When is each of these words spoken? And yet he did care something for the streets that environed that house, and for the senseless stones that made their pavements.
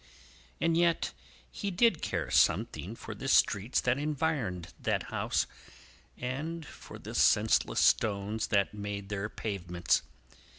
And 0.59 0.75
yet 0.75 1.13
he 1.51 1.69
did 1.69 2.01
care 2.01 2.31
something 2.31 2.95
for 2.95 3.13
the 3.13 3.27
streets 3.27 3.79
that 3.81 3.99
environed 3.99 4.73
that 4.79 5.03
house, 5.13 5.45
and 6.17 6.65
for 6.65 6.97
the 6.97 7.13
senseless 7.13 7.81
stones 7.81 8.47
that 8.47 8.73
made 8.73 9.09
their 9.09 9.29
pavements. 9.29 10.01